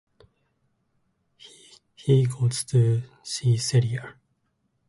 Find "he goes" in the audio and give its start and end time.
1.93-2.63